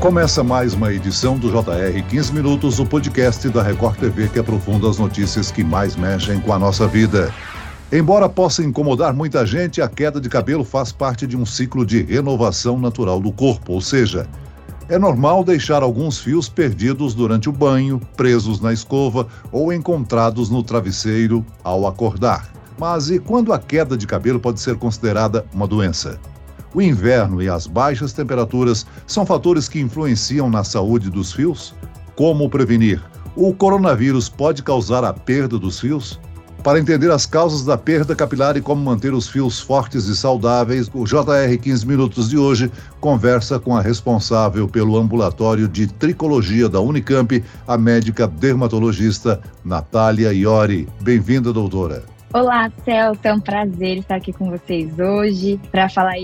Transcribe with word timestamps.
Começa 0.00 0.42
mais 0.42 0.72
uma 0.72 0.90
edição 0.90 1.36
do 1.36 1.50
JR 1.50 2.02
15 2.08 2.32
Minutos, 2.32 2.78
o 2.78 2.86
podcast 2.86 3.46
da 3.50 3.62
Record 3.62 3.98
TV 3.98 4.28
que 4.28 4.38
aprofunda 4.38 4.88
as 4.88 4.98
notícias 4.98 5.50
que 5.50 5.62
mais 5.62 5.94
mexem 5.94 6.40
com 6.40 6.54
a 6.54 6.58
nossa 6.58 6.88
vida. 6.88 7.30
Embora 7.92 8.26
possa 8.26 8.64
incomodar 8.64 9.12
muita 9.12 9.44
gente, 9.44 9.82
a 9.82 9.88
queda 9.88 10.18
de 10.18 10.30
cabelo 10.30 10.64
faz 10.64 10.90
parte 10.90 11.26
de 11.26 11.36
um 11.36 11.44
ciclo 11.44 11.84
de 11.84 12.00
renovação 12.02 12.80
natural 12.80 13.20
do 13.20 13.30
corpo, 13.30 13.74
ou 13.74 13.80
seja, 13.82 14.26
é 14.88 14.98
normal 14.98 15.44
deixar 15.44 15.82
alguns 15.82 16.18
fios 16.18 16.48
perdidos 16.48 17.12
durante 17.12 17.50
o 17.50 17.52
banho, 17.52 18.00
presos 18.16 18.58
na 18.58 18.72
escova 18.72 19.28
ou 19.52 19.70
encontrados 19.70 20.48
no 20.48 20.62
travesseiro 20.62 21.44
ao 21.62 21.86
acordar. 21.86 22.50
Mas 22.78 23.10
e 23.10 23.18
quando 23.18 23.52
a 23.52 23.58
queda 23.58 23.98
de 23.98 24.06
cabelo 24.06 24.40
pode 24.40 24.60
ser 24.60 24.76
considerada 24.76 25.44
uma 25.52 25.66
doença? 25.66 26.18
O 26.72 26.80
inverno 26.80 27.42
e 27.42 27.48
as 27.48 27.66
baixas 27.66 28.12
temperaturas 28.12 28.86
são 29.06 29.26
fatores 29.26 29.68
que 29.68 29.80
influenciam 29.80 30.48
na 30.48 30.62
saúde 30.62 31.10
dos 31.10 31.32
fios? 31.32 31.74
Como 32.14 32.48
prevenir? 32.48 33.02
O 33.34 33.52
coronavírus 33.52 34.28
pode 34.28 34.62
causar 34.62 35.04
a 35.04 35.12
perda 35.12 35.58
dos 35.58 35.80
fios? 35.80 36.20
Para 36.62 36.78
entender 36.78 37.10
as 37.10 37.24
causas 37.24 37.64
da 37.64 37.76
perda 37.76 38.14
capilar 38.14 38.56
e 38.56 38.60
como 38.60 38.84
manter 38.84 39.14
os 39.14 39.26
fios 39.26 39.58
fortes 39.58 40.04
e 40.04 40.16
saudáveis, 40.16 40.90
o 40.92 41.04
JR 41.04 41.58
15 41.60 41.86
Minutos 41.86 42.28
de 42.28 42.36
hoje 42.36 42.70
conversa 43.00 43.58
com 43.58 43.74
a 43.74 43.80
responsável 43.80 44.68
pelo 44.68 44.98
ambulatório 44.98 45.66
de 45.66 45.86
tricologia 45.86 46.68
da 46.68 46.80
Unicamp, 46.80 47.42
a 47.66 47.78
médica 47.78 48.26
dermatologista 48.26 49.40
Natália 49.64 50.34
Iori. 50.34 50.86
Bem-vinda, 51.00 51.50
doutora. 51.50 52.09
Olá, 52.32 52.70
Celso, 52.84 53.20
é 53.24 53.34
um 53.34 53.40
prazer 53.40 53.98
estar 53.98 54.14
aqui 54.14 54.32
com 54.32 54.48
vocês 54.50 54.96
hoje 55.00 55.58
para 55.72 55.88
falar 55.88 56.14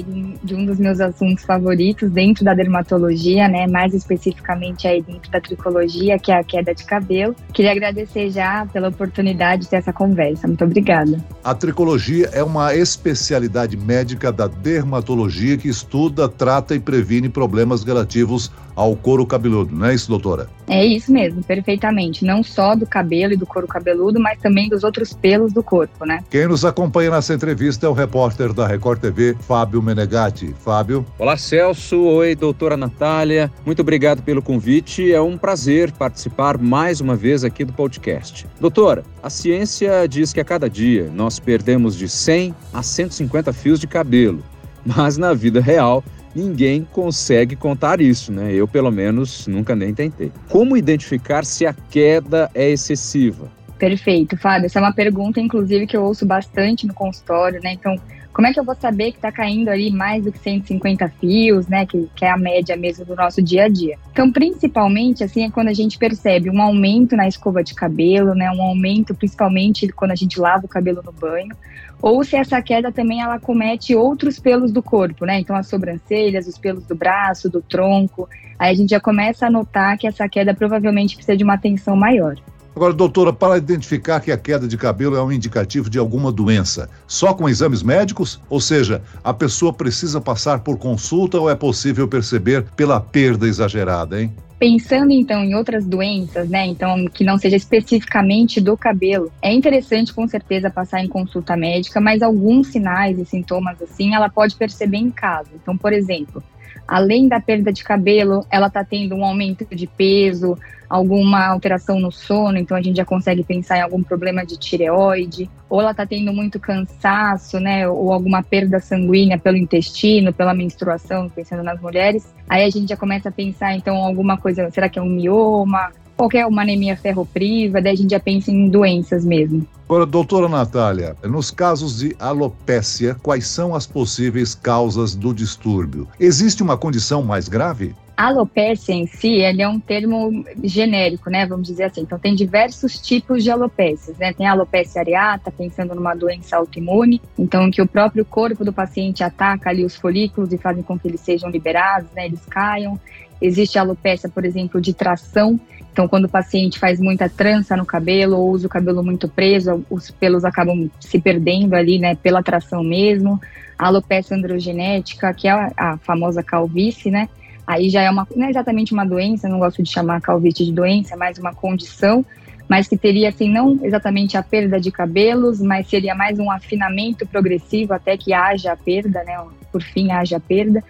de 0.44 0.54
um 0.54 0.64
dos 0.64 0.78
meus 0.78 1.00
assuntos 1.00 1.44
favoritos 1.44 2.08
dentro 2.12 2.44
da 2.44 2.54
dermatologia, 2.54 3.48
né? 3.48 3.66
Mais 3.66 3.92
especificamente 3.92 4.86
aí 4.86 5.02
dentro 5.02 5.28
da 5.32 5.40
tricologia, 5.40 6.16
que 6.16 6.30
é 6.30 6.38
a 6.38 6.44
queda 6.44 6.72
de 6.72 6.84
cabelo. 6.84 7.34
Queria 7.52 7.72
agradecer 7.72 8.30
já 8.30 8.64
pela 8.66 8.86
oportunidade 8.86 9.62
de 9.62 9.68
ter 9.68 9.76
essa 9.76 9.92
conversa. 9.92 10.46
Muito 10.46 10.62
obrigada. 10.62 11.18
A 11.42 11.52
tricologia 11.52 12.30
é 12.32 12.42
uma 12.44 12.72
especialidade 12.72 13.76
médica 13.76 14.30
da 14.30 14.46
dermatologia 14.46 15.56
que 15.56 15.66
estuda, 15.66 16.28
trata 16.28 16.76
e 16.76 16.78
previne 16.78 17.28
problemas 17.28 17.82
relativos 17.82 18.52
ao 18.76 18.94
couro 18.94 19.26
cabeludo, 19.26 19.74
não 19.74 19.86
é 19.86 19.94
isso, 19.94 20.08
doutora? 20.08 20.48
É 20.68 20.84
isso 20.84 21.10
mesmo, 21.10 21.42
perfeitamente. 21.42 22.24
Não 22.24 22.42
só 22.42 22.76
do 22.76 22.86
cabelo 22.86 23.32
e 23.32 23.36
do 23.36 23.46
couro 23.46 23.66
cabeludo, 23.66 24.20
mas 24.20 24.38
também 24.38 24.68
dos 24.68 24.84
outros 24.84 25.14
pelos 25.14 25.52
do 25.52 25.62
corpo, 25.62 25.95
né? 26.04 26.22
Quem 26.28 26.46
nos 26.46 26.64
acompanha 26.64 27.10
nessa 27.10 27.32
entrevista 27.32 27.86
é 27.86 27.88
o 27.88 27.92
repórter 27.92 28.52
da 28.52 28.66
Record 28.66 29.00
TV, 29.00 29.36
Fábio 29.40 29.80
Menegatti. 29.80 30.54
Fábio. 30.64 31.06
Olá, 31.18 31.36
Celso. 31.36 31.96
Oi, 31.96 32.34
doutora 32.34 32.76
Natália. 32.76 33.50
Muito 33.64 33.80
obrigado 33.80 34.22
pelo 34.22 34.42
convite. 34.42 35.12
É 35.12 35.20
um 35.20 35.38
prazer 35.38 35.92
participar 35.92 36.58
mais 36.58 37.00
uma 37.00 37.16
vez 37.16 37.44
aqui 37.44 37.64
do 37.64 37.72
podcast. 37.72 38.46
Doutora, 38.60 39.04
a 39.22 39.30
ciência 39.30 40.06
diz 40.08 40.32
que 40.32 40.40
a 40.40 40.44
cada 40.44 40.68
dia 40.68 41.10
nós 41.14 41.38
perdemos 41.38 41.96
de 41.96 42.08
100 42.08 42.54
a 42.72 42.82
150 42.82 43.52
fios 43.52 43.80
de 43.80 43.86
cabelo. 43.86 44.42
Mas 44.84 45.16
na 45.16 45.34
vida 45.34 45.60
real, 45.60 46.04
ninguém 46.34 46.86
consegue 46.92 47.56
contar 47.56 48.00
isso, 48.00 48.30
né? 48.30 48.52
Eu, 48.52 48.68
pelo 48.68 48.90
menos, 48.90 49.46
nunca 49.46 49.74
nem 49.74 49.94
tentei. 49.94 50.30
Como 50.48 50.76
identificar 50.76 51.44
se 51.44 51.66
a 51.66 51.72
queda 51.72 52.50
é 52.54 52.70
excessiva? 52.70 53.50
Perfeito, 53.78 54.36
Fábio. 54.36 54.66
Essa 54.66 54.78
é 54.78 54.82
uma 54.82 54.92
pergunta, 54.92 55.40
inclusive, 55.40 55.86
que 55.86 55.96
eu 55.96 56.04
ouço 56.04 56.24
bastante 56.24 56.86
no 56.86 56.94
consultório, 56.94 57.60
né? 57.62 57.72
Então, 57.72 57.96
como 58.32 58.46
é 58.46 58.52
que 58.52 58.60
eu 58.60 58.64
vou 58.64 58.74
saber 58.74 59.12
que 59.12 59.18
está 59.18 59.32
caindo 59.32 59.68
ali 59.68 59.90
mais 59.90 60.24
do 60.24 60.32
que 60.32 60.38
150 60.38 61.08
fios, 61.20 61.66
né? 61.68 61.86
Que, 61.86 62.08
que, 62.14 62.24
é 62.24 62.30
a 62.30 62.36
média 62.36 62.76
mesmo 62.76 63.04
do 63.04 63.14
nosso 63.14 63.42
dia 63.42 63.64
a 63.64 63.68
dia. 63.68 63.96
Então, 64.12 64.30
principalmente, 64.30 65.24
assim, 65.24 65.44
é 65.44 65.50
quando 65.50 65.68
a 65.68 65.74
gente 65.74 65.98
percebe 65.98 66.50
um 66.50 66.60
aumento 66.60 67.16
na 67.16 67.28
escova 67.28 67.62
de 67.62 67.74
cabelo, 67.74 68.34
né? 68.34 68.50
Um 68.50 68.62
aumento, 68.62 69.14
principalmente 69.14 69.88
quando 69.88 70.12
a 70.12 70.16
gente 70.16 70.40
lava 70.40 70.64
o 70.64 70.68
cabelo 70.68 71.02
no 71.04 71.12
banho 71.12 71.54
ou 72.00 72.22
se 72.22 72.36
essa 72.36 72.60
queda 72.60 72.92
também 72.92 73.20
ela 73.20 73.38
comete 73.38 73.94
outros 73.94 74.38
pelos 74.38 74.70
do 74.70 74.82
corpo, 74.82 75.24
né? 75.24 75.40
Então 75.40 75.56
as 75.56 75.66
sobrancelhas, 75.66 76.46
os 76.46 76.58
pelos 76.58 76.84
do 76.84 76.94
braço, 76.94 77.48
do 77.48 77.62
tronco. 77.62 78.28
Aí 78.58 78.70
a 78.70 78.74
gente 78.74 78.90
já 78.90 79.00
começa 79.00 79.46
a 79.46 79.50
notar 79.50 79.96
que 79.96 80.06
essa 80.06 80.28
queda 80.28 80.54
provavelmente 80.54 81.16
precisa 81.16 81.36
de 81.36 81.44
uma 81.44 81.54
atenção 81.54 81.96
maior. 81.96 82.36
Agora, 82.76 82.92
doutora, 82.92 83.32
para 83.32 83.56
identificar 83.56 84.20
que 84.20 84.30
a 84.30 84.36
queda 84.36 84.68
de 84.68 84.76
cabelo 84.76 85.16
é 85.16 85.22
um 85.22 85.32
indicativo 85.32 85.88
de 85.88 85.98
alguma 85.98 86.30
doença, 86.30 86.90
só 87.06 87.32
com 87.32 87.48
exames 87.48 87.82
médicos? 87.82 88.38
Ou 88.50 88.60
seja, 88.60 89.02
a 89.24 89.32
pessoa 89.32 89.72
precisa 89.72 90.20
passar 90.20 90.60
por 90.60 90.76
consulta 90.76 91.40
ou 91.40 91.48
é 91.48 91.54
possível 91.54 92.06
perceber 92.06 92.66
pela 92.76 93.00
perda 93.00 93.48
exagerada, 93.48 94.20
hein? 94.20 94.30
Pensando 94.58 95.10
então 95.10 95.42
em 95.42 95.54
outras 95.54 95.86
doenças, 95.86 96.50
né, 96.50 96.66
então 96.66 97.06
que 97.06 97.24
não 97.24 97.38
seja 97.38 97.56
especificamente 97.56 98.60
do 98.60 98.76
cabelo, 98.76 99.32
é 99.40 99.52
interessante 99.52 100.12
com 100.12 100.28
certeza 100.28 100.68
passar 100.68 101.02
em 101.02 101.08
consulta 101.08 101.56
médica, 101.56 101.98
mas 101.98 102.20
alguns 102.20 102.68
sinais 102.68 103.18
e 103.18 103.24
sintomas 103.24 103.80
assim, 103.80 104.14
ela 104.14 104.28
pode 104.28 104.54
perceber 104.54 104.98
em 104.98 105.10
casa. 105.10 105.48
Então, 105.54 105.78
por 105.78 105.94
exemplo, 105.94 106.42
além 106.86 107.28
da 107.28 107.40
perda 107.40 107.72
de 107.72 107.82
cabelo, 107.82 108.46
ela 108.50 108.68
está 108.68 108.84
tendo 108.84 109.14
um 109.14 109.24
aumento 109.24 109.66
de 109.74 109.86
peso, 109.86 110.56
alguma 110.88 111.46
alteração 111.46 111.98
no 111.98 112.12
sono, 112.12 112.58
então 112.58 112.76
a 112.76 112.82
gente 112.82 112.96
já 112.96 113.04
consegue 113.04 113.42
pensar 113.42 113.78
em 113.78 113.82
algum 113.82 114.02
problema 114.02 114.46
de 114.46 114.56
tireoide, 114.56 115.50
ou 115.68 115.80
ela 115.80 115.90
está 115.90 116.06
tendo 116.06 116.32
muito 116.32 116.60
cansaço, 116.60 117.58
né, 117.58 117.88
ou 117.88 118.12
alguma 118.12 118.42
perda 118.42 118.78
sanguínea 118.78 119.38
pelo 119.38 119.56
intestino, 119.56 120.32
pela 120.32 120.54
menstruação, 120.54 121.28
pensando 121.28 121.62
nas 121.62 121.80
mulheres. 121.80 122.32
Aí 122.48 122.64
a 122.64 122.70
gente 122.70 122.88
já 122.88 122.96
começa 122.96 123.28
a 123.28 123.32
pensar, 123.32 123.74
então, 123.74 123.96
alguma 123.96 124.36
coisa, 124.36 124.70
será 124.70 124.88
que 124.88 124.98
é 124.98 125.02
um 125.02 125.06
mioma? 125.06 125.90
Qualquer 126.16 126.46
uma 126.46 126.62
anemia 126.62 126.96
ferropriva, 126.96 127.80
daí 127.80 127.92
a 127.92 127.96
gente 127.96 128.10
já 128.10 128.20
pensa 128.20 128.50
em 128.50 128.68
doenças 128.68 129.24
mesmo. 129.24 129.66
Agora, 129.84 130.06
doutora 130.06 130.48
Natália, 130.48 131.16
nos 131.22 131.50
casos 131.50 131.98
de 131.98 132.16
alopécia, 132.18 133.14
quais 133.22 133.46
são 133.46 133.74
as 133.74 133.86
possíveis 133.86 134.54
causas 134.54 135.14
do 135.14 135.32
distúrbio? 135.32 136.08
Existe 136.18 136.62
uma 136.62 136.76
condição 136.76 137.22
mais 137.22 137.48
grave? 137.48 137.94
A 138.16 138.28
alopécia 138.28 138.94
em 138.94 139.06
si, 139.06 139.28
ele 139.28 139.60
é 139.60 139.68
um 139.68 139.78
termo 139.78 140.44
genérico, 140.64 141.28
né? 141.28 141.44
Vamos 141.46 141.66
dizer 141.68 141.84
assim. 141.84 142.00
Então, 142.00 142.18
tem 142.18 142.34
diversos 142.34 142.98
tipos 142.98 143.44
de 143.44 143.50
alopécias, 143.50 144.16
né? 144.16 144.32
Tem 144.32 144.46
a 144.46 144.52
alopécia 144.52 145.00
areata, 145.00 145.50
pensando 145.50 145.94
numa 145.94 146.14
doença 146.14 146.56
autoimune, 146.56 147.20
então 147.38 147.70
que 147.70 147.82
o 147.82 147.86
próprio 147.86 148.24
corpo 148.24 148.64
do 148.64 148.72
paciente 148.72 149.22
ataca 149.22 149.68
ali 149.68 149.84
os 149.84 149.96
folículos 149.96 150.52
e 150.52 150.58
fazem 150.58 150.82
com 150.82 150.98
que 150.98 151.08
eles 151.08 151.20
sejam 151.20 151.50
liberados, 151.50 152.10
né? 152.14 152.26
Eles 152.26 152.44
caiam. 152.46 152.98
Existe 153.40 153.78
a 153.78 153.82
alopecia, 153.82 154.30
por 154.30 154.46
exemplo, 154.46 154.80
de 154.80 154.94
tração, 154.94 155.60
então, 155.96 156.06
quando 156.06 156.26
o 156.26 156.28
paciente 156.28 156.78
faz 156.78 157.00
muita 157.00 157.26
trança 157.26 157.74
no 157.74 157.86
cabelo 157.86 158.36
ou 158.36 158.50
usa 158.50 158.66
o 158.66 158.68
cabelo 158.68 159.02
muito 159.02 159.26
preso, 159.26 159.82
os 159.88 160.10
pelos 160.10 160.44
acabam 160.44 160.90
se 161.00 161.18
perdendo 161.18 161.72
ali, 161.72 161.98
né, 161.98 162.14
pela 162.14 162.42
tração 162.42 162.84
mesmo. 162.84 163.40
A 163.78 163.86
alopecia 163.86 164.36
androgenética, 164.36 165.32
que 165.32 165.48
é 165.48 165.52
a, 165.52 165.72
a 165.74 165.96
famosa 165.96 166.42
calvície, 166.42 167.10
né? 167.10 167.30
Aí 167.66 167.90
já 167.90 168.02
é 168.02 168.10
uma, 168.10 168.26
não 168.36 168.46
é 168.46 168.50
exatamente 168.50 168.92
uma 168.92 169.04
doença, 169.04 169.48
não 169.48 169.58
gosto 169.58 169.82
de 169.82 169.90
chamar 169.90 170.20
calvície 170.20 170.64
de 170.64 170.72
doença, 170.72 171.14
é 171.14 171.16
mais 171.16 171.36
uma 171.36 171.52
condição, 171.52 172.24
mas 172.68 172.86
que 172.86 172.96
teria, 172.96 173.28
assim, 173.28 173.48
não 173.50 173.78
exatamente 173.82 174.36
a 174.36 174.42
perda 174.42 174.80
de 174.80 174.90
cabelos, 174.90 175.60
mas 175.60 175.88
seria 175.88 176.14
mais 176.14 176.38
um 176.38 176.50
afinamento 176.50 177.26
progressivo 177.26 177.92
até 177.92 178.16
que 178.16 178.32
haja 178.32 178.72
a 178.72 178.76
perda, 178.76 179.22
né? 179.24 179.36
Por 179.72 179.82
fim, 179.82 180.10
haja 180.10 180.36
a 180.36 180.40
perda. 180.40 180.82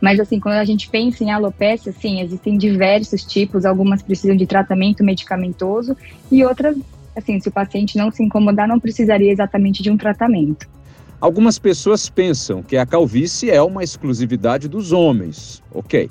Mas, 0.00 0.18
assim, 0.18 0.40
quando 0.40 0.54
a 0.54 0.64
gente 0.64 0.88
pensa 0.88 1.22
em 1.22 1.30
alopecia, 1.30 1.92
sim, 1.92 2.20
existem 2.20 2.56
diversos 2.56 3.24
tipos, 3.24 3.66
algumas 3.66 4.02
precisam 4.02 4.36
de 4.36 4.46
tratamento 4.46 5.04
medicamentoso 5.04 5.96
e 6.32 6.44
outras, 6.44 6.76
assim, 7.16 7.38
se 7.38 7.48
o 7.48 7.52
paciente 7.52 7.98
não 7.98 8.10
se 8.10 8.22
incomodar, 8.22 8.66
não 8.66 8.80
precisaria 8.80 9.30
exatamente 9.30 9.82
de 9.82 9.90
um 9.90 9.96
tratamento. 9.96 10.66
Algumas 11.20 11.58
pessoas 11.58 12.08
pensam 12.08 12.62
que 12.62 12.78
a 12.78 12.86
calvície 12.86 13.50
é 13.50 13.60
uma 13.60 13.84
exclusividade 13.84 14.68
dos 14.68 14.90
homens, 14.90 15.62
ok. 15.70 16.10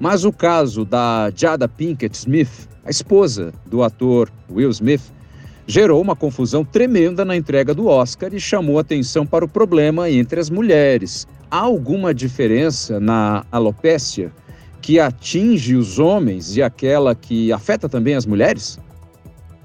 Mas 0.00 0.24
o 0.24 0.32
caso 0.32 0.82
da 0.82 1.30
Jada 1.36 1.68
Pinkett 1.68 2.16
Smith, 2.16 2.66
a 2.82 2.88
esposa 2.88 3.52
do 3.66 3.82
ator 3.82 4.32
Will 4.50 4.70
Smith, 4.70 5.02
gerou 5.66 6.00
uma 6.00 6.16
confusão 6.16 6.64
tremenda 6.64 7.22
na 7.22 7.36
entrega 7.36 7.74
do 7.74 7.86
Oscar 7.86 8.32
e 8.32 8.40
chamou 8.40 8.78
atenção 8.78 9.26
para 9.26 9.44
o 9.44 9.48
problema 9.48 10.10
entre 10.10 10.40
as 10.40 10.48
mulheres. 10.48 11.28
Há 11.50 11.58
alguma 11.58 12.14
diferença 12.14 12.98
na 12.98 13.44
alopécia 13.52 14.32
que 14.80 14.98
atinge 14.98 15.76
os 15.76 15.98
homens 15.98 16.56
e 16.56 16.62
aquela 16.62 17.14
que 17.14 17.52
afeta 17.52 17.86
também 17.86 18.14
as 18.14 18.24
mulheres? 18.24 18.80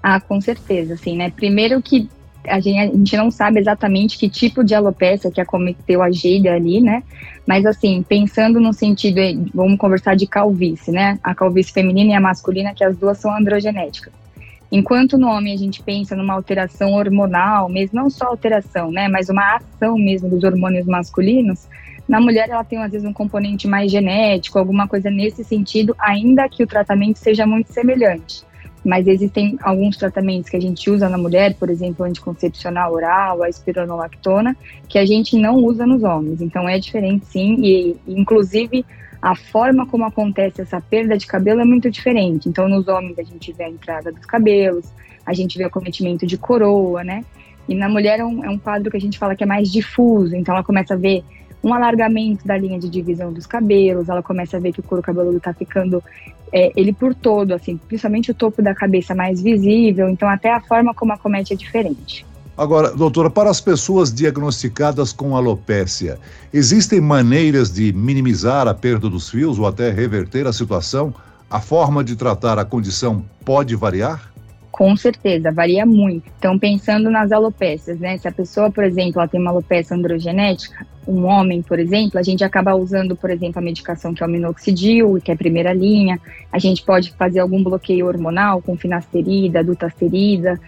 Ah, 0.03 0.19
com 0.19 0.41
certeza, 0.41 0.97
sim, 0.97 1.15
né? 1.15 1.31
Primeiro 1.31 1.81
que 1.81 2.09
a 2.47 2.59
gente, 2.59 2.79
a 2.79 2.85
gente 2.85 3.17
não 3.17 3.31
sabe 3.31 3.59
exatamente 3.59 4.17
que 4.17 4.29
tipo 4.29 4.63
de 4.63 4.73
alopecia 4.75 5.31
que 5.31 5.41
acometeu 5.41 6.01
a 6.01 6.11
Geida 6.11 6.53
ali, 6.53 6.81
né? 6.81 7.03
Mas 7.47 7.65
assim, 7.65 8.03
pensando 8.07 8.59
no 8.59 8.73
sentido, 8.73 9.19
vamos 9.53 9.77
conversar 9.77 10.15
de 10.15 10.27
calvície, 10.27 10.91
né? 10.91 11.19
A 11.23 11.35
calvície 11.35 11.73
feminina 11.73 12.11
e 12.11 12.15
a 12.15 12.19
masculina, 12.19 12.73
que 12.73 12.83
as 12.83 12.97
duas 12.97 13.17
são 13.17 13.35
androgenéticas. 13.35 14.13
Enquanto 14.71 15.17
no 15.17 15.27
homem 15.27 15.53
a 15.53 15.57
gente 15.57 15.81
pensa 15.83 16.15
numa 16.15 16.33
alteração 16.33 16.93
hormonal, 16.93 17.69
mesmo 17.69 18.01
não 18.01 18.09
só 18.09 18.25
alteração, 18.25 18.91
né, 18.91 19.07
mas 19.07 19.29
uma 19.29 19.57
ação 19.57 19.95
mesmo 19.95 20.27
dos 20.27 20.43
hormônios 20.43 20.85
masculinos, 20.87 21.67
Na 22.07 22.21
mulher, 22.21 22.49
ela 22.49 22.63
tem 22.63 22.77
às 22.79 22.91
vezes 22.91 23.07
um 23.07 23.13
componente 23.13 23.67
mais 23.67 23.91
genético, 23.91 24.59
alguma 24.59 24.87
coisa 24.87 25.09
nesse 25.09 25.43
sentido, 25.43 25.95
ainda 25.99 26.47
que 26.47 26.63
o 26.63 26.67
tratamento 26.67 27.17
seja 27.17 27.45
muito 27.47 27.71
semelhante. 27.73 28.43
Mas 28.85 29.07
existem 29.07 29.57
alguns 29.63 29.97
tratamentos 29.97 30.49
que 30.49 30.55
a 30.55 30.61
gente 30.61 30.89
usa 30.91 31.09
na 31.09 31.17
mulher, 31.17 31.55
por 31.55 31.71
exemplo, 31.71 32.05
anticoncepcional 32.05 32.93
oral, 32.93 33.41
a 33.41 33.49
espironolactona, 33.49 34.55
que 34.87 34.99
a 34.99 35.05
gente 35.05 35.35
não 35.35 35.55
usa 35.55 35.87
nos 35.87 36.03
homens. 36.03 36.39
Então 36.39 36.69
é 36.69 36.77
diferente 36.77 37.25
sim, 37.25 37.57
e 37.63 37.97
inclusive 38.07 38.85
a 39.25 39.35
forma 39.35 39.87
como 39.87 40.05
acontece 40.05 40.61
essa 40.61 40.79
perda 40.79 41.17
de 41.17 41.25
cabelo 41.25 41.59
é 41.59 41.65
muito 41.65 41.89
diferente. 41.89 42.47
Então, 42.47 42.69
nos 42.69 42.87
homens, 42.87 43.17
a 43.17 43.23
gente 43.23 43.51
vê 43.53 43.63
a 43.63 43.69
entrada 43.69 44.11
dos 44.11 44.23
cabelos, 44.23 44.85
a 45.25 45.33
gente 45.33 45.57
vê 45.57 45.63
o 45.63 45.67
acometimento 45.67 46.27
de 46.27 46.37
coroa, 46.37 47.03
né? 47.03 47.25
E 47.67 47.73
na 47.73 47.89
mulher 47.89 48.19
é 48.19 48.23
um, 48.23 48.45
é 48.45 48.49
um 48.49 48.59
quadro 48.59 48.91
que 48.91 48.97
a 48.97 49.01
gente 49.01 49.17
fala 49.17 49.35
que 49.35 49.43
é 49.43 49.47
mais 49.47 49.71
difuso, 49.71 50.35
então 50.35 50.53
ela 50.53 50.63
começa 50.63 50.93
a 50.93 50.97
ver 50.97 51.23
um 51.65 51.73
alargamento 51.73 52.45
da 52.45 52.55
linha 52.55 52.77
de 52.77 52.87
divisão 52.87 53.33
dos 53.33 53.47
cabelos, 53.47 54.07
ela 54.07 54.21
começa 54.21 54.55
a 54.55 54.59
ver 54.59 54.71
que 54.71 54.81
o 54.81 54.83
couro 54.83 55.01
cabeludo 55.01 55.37
está 55.37 55.51
ficando 55.51 56.01
é, 56.53 56.71
ele 56.75 56.93
por 56.93 57.15
todo, 57.15 57.55
assim, 57.55 57.75
principalmente 57.75 58.29
o 58.29 58.35
topo 58.35 58.61
da 58.61 58.75
cabeça 58.75 59.15
mais 59.15 59.41
visível, 59.41 60.07
então 60.07 60.29
até 60.29 60.53
a 60.53 60.61
forma 60.61 60.93
como 60.93 61.11
acomete 61.11 61.53
é 61.53 61.55
diferente. 61.55 62.23
Agora, 62.55 62.91
doutora, 62.91 63.31
para 63.31 63.49
as 63.49 63.59
pessoas 63.59 64.13
diagnosticadas 64.13 65.11
com 65.11 65.35
alopécia, 65.35 66.19
existem 66.53 67.01
maneiras 67.01 67.73
de 67.73 67.91
minimizar 67.91 68.67
a 68.67 68.73
perda 68.73 69.09
dos 69.09 69.27
fios 69.27 69.57
ou 69.57 69.65
até 69.65 69.89
reverter 69.89 70.45
a 70.45 70.53
situação? 70.53 71.13
A 71.49 71.59
forma 71.59 72.03
de 72.03 72.15
tratar 72.15 72.59
a 72.59 72.63
condição 72.63 73.25
pode 73.43 73.75
variar? 73.75 74.34
Com 74.75 74.93
certeza, 74.97 75.53
varia 75.53 75.85
muito. 75.85 76.29
Então, 76.37 76.59
pensando 76.59 77.09
nas 77.09 77.31
alopécias, 77.31 77.97
né? 77.97 78.17
Se 78.17 78.27
a 78.27 78.31
pessoa, 78.31 78.69
por 78.69 78.83
exemplo, 78.83 79.21
ela 79.21 79.27
tem 79.27 79.39
uma 79.39 79.49
alopecia 79.49 79.95
androgenética, 79.95 80.85
um 81.07 81.23
homem, 81.23 81.61
por 81.61 81.79
exemplo, 81.79 82.19
a 82.19 82.21
gente 82.21 82.43
acaba 82.43 82.75
usando, 82.75 83.15
por 83.15 83.29
exemplo, 83.29 83.57
a 83.57 83.61
medicação 83.61 84.13
que 84.13 84.21
é 84.21 84.25
o 84.25 84.29
minoxidil, 84.29 85.17
que 85.23 85.31
é 85.31 85.33
a 85.33 85.37
primeira 85.37 85.71
linha. 85.71 86.19
A 86.51 86.59
gente 86.59 86.83
pode 86.83 87.13
fazer 87.13 87.39
algum 87.39 87.63
bloqueio 87.63 88.05
hormonal 88.05 88.61
com 88.61 88.75
finasterida, 88.75 89.63
dutasterida, 89.63 90.59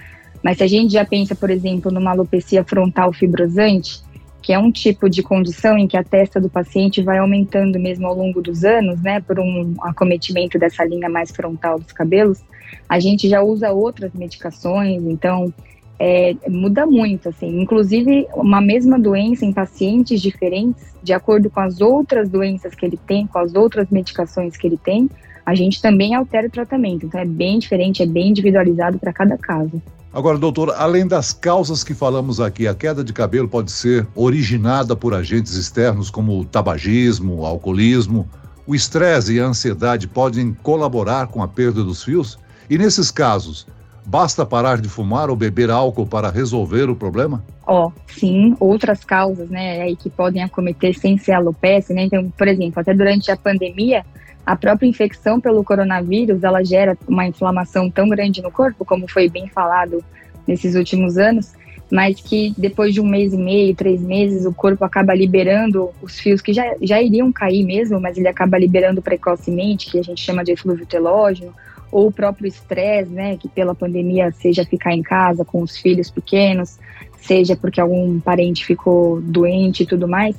mas 0.41 0.59
se 0.59 0.63
a 0.63 0.67
gente 0.67 0.93
já 0.93 1.03
pensa, 1.03 1.35
por 1.35 1.49
exemplo, 1.49 1.91
numa 1.91 2.11
alopecia 2.11 2.63
frontal 2.63 3.11
fibrosante, 3.11 4.01
que 4.41 4.53
é 4.53 4.57
um 4.57 4.71
tipo 4.71 5.09
de 5.09 5.21
condição 5.21 5.77
em 5.77 5.85
que 5.85 5.97
a 5.97 6.03
testa 6.03 6.39
do 6.39 6.47
paciente 6.47 7.01
vai 7.03 7.17
aumentando 7.17 7.77
mesmo 7.77 8.07
ao 8.07 8.15
longo 8.15 8.41
dos 8.41 8.63
anos, 8.63 9.01
né, 9.01 9.19
por 9.19 9.37
um 9.37 9.75
acometimento 9.81 10.57
dessa 10.57 10.85
linha 10.85 11.09
mais 11.09 11.29
frontal 11.29 11.77
dos 11.77 11.91
cabelos, 11.91 12.41
a 12.87 12.99
gente 12.99 13.27
já 13.27 13.41
usa 13.41 13.71
outras 13.71 14.11
medicações, 14.13 15.03
então 15.03 15.53
é, 15.99 16.35
muda 16.47 16.85
muito, 16.85 17.29
assim. 17.29 17.59
Inclusive, 17.61 18.27
uma 18.33 18.61
mesma 18.61 18.99
doença 18.99 19.45
em 19.45 19.53
pacientes 19.53 20.21
diferentes, 20.21 20.93
de 21.01 21.13
acordo 21.13 21.49
com 21.49 21.59
as 21.59 21.81
outras 21.81 22.29
doenças 22.29 22.75
que 22.75 22.85
ele 22.85 22.99
tem, 23.07 23.25
com 23.27 23.39
as 23.39 23.55
outras 23.55 23.87
medicações 23.89 24.55
que 24.55 24.67
ele 24.67 24.77
tem, 24.77 25.09
a 25.45 25.55
gente 25.55 25.81
também 25.81 26.13
altera 26.13 26.47
o 26.47 26.51
tratamento. 26.51 27.05
Então, 27.05 27.19
é 27.19 27.25
bem 27.25 27.57
diferente, 27.57 28.03
é 28.03 28.05
bem 28.05 28.29
individualizado 28.29 28.99
para 28.99 29.13
cada 29.13 29.37
caso. 29.37 29.81
Agora, 30.13 30.37
doutor, 30.37 30.73
além 30.77 31.07
das 31.07 31.31
causas 31.31 31.83
que 31.83 31.93
falamos 31.93 32.39
aqui, 32.39 32.67
a 32.67 32.73
queda 32.73 33.03
de 33.03 33.13
cabelo 33.13 33.47
pode 33.47 33.71
ser 33.71 34.07
originada 34.15 34.95
por 34.95 35.13
agentes 35.13 35.53
externos 35.53 36.09
como 36.09 36.39
o 36.39 36.45
tabagismo, 36.45 37.35
o 37.35 37.45
alcoolismo. 37.45 38.27
O 38.65 38.75
estresse 38.75 39.35
e 39.35 39.39
a 39.39 39.45
ansiedade 39.45 40.07
podem 40.07 40.53
colaborar 40.53 41.27
com 41.27 41.41
a 41.41 41.47
perda 41.47 41.83
dos 41.83 42.03
fios? 42.03 42.37
E 42.69 42.77
nesses 42.77 43.09
casos, 43.09 43.65
basta 44.05 44.45
parar 44.45 44.79
de 44.79 44.87
fumar 44.87 45.29
ou 45.29 45.35
beber 45.35 45.69
álcool 45.69 46.05
para 46.05 46.29
resolver 46.29 46.89
o 46.89 46.95
problema? 46.95 47.43
Ó, 47.65 47.87
oh, 47.87 47.91
sim, 48.07 48.55
outras 48.59 49.03
causas, 49.03 49.49
né, 49.49 49.81
aí 49.81 49.95
que 49.95 50.09
podem 50.09 50.41
acometer 50.41 50.97
sem 50.97 51.17
ser 51.17 51.33
alopecia, 51.33 51.93
né? 51.93 52.03
Então, 52.03 52.31
por 52.37 52.47
exemplo, 52.47 52.79
até 52.79 52.93
durante 52.93 53.29
a 53.29 53.37
pandemia, 53.37 54.05
a 54.45 54.55
própria 54.55 54.87
infecção 54.87 55.41
pelo 55.41 55.61
coronavírus, 55.63 56.41
ela 56.41 56.63
gera 56.63 56.97
uma 57.05 57.27
inflamação 57.27 57.91
tão 57.91 58.07
grande 58.07 58.41
no 58.41 58.49
corpo, 58.49 58.85
como 58.85 59.05
foi 59.09 59.29
bem 59.29 59.49
falado 59.49 60.01
nesses 60.47 60.75
últimos 60.75 61.17
anos, 61.17 61.51
mas 61.91 62.21
que 62.21 62.53
depois 62.57 62.93
de 62.93 63.01
um 63.01 63.05
mês 63.05 63.33
e 63.33 63.37
meio, 63.37 63.75
três 63.75 64.01
meses, 64.01 64.45
o 64.45 64.53
corpo 64.53 64.85
acaba 64.85 65.13
liberando 65.13 65.89
os 66.01 66.17
fios 66.17 66.41
que 66.41 66.53
já, 66.53 66.63
já 66.81 67.01
iriam 67.01 67.31
cair 67.31 67.65
mesmo, 67.65 67.99
mas 67.99 68.17
ele 68.17 68.29
acaba 68.29 68.57
liberando 68.57 69.01
precocemente, 69.01 69.91
que 69.91 69.99
a 69.99 70.03
gente 70.03 70.21
chama 70.21 70.45
de 70.45 70.53
eflúvio 70.53 70.85
telógeno, 70.85 71.53
ou 71.91 72.07
o 72.07 72.11
próprio 72.11 72.47
estresse, 72.47 73.09
né, 73.09 73.37
que 73.37 73.47
pela 73.47 73.73
pandemia, 73.73 74.31
seja 74.31 74.65
ficar 74.65 74.93
em 74.93 75.01
casa 75.01 75.45
com 75.45 75.61
os 75.61 75.77
filhos 75.77 76.09
pequenos, 76.09 76.77
seja 77.19 77.55
porque 77.55 77.79
algum 77.79 78.19
parente 78.19 78.65
ficou 78.65 79.21
doente 79.21 79.83
e 79.83 79.85
tudo 79.85 80.07
mais, 80.07 80.35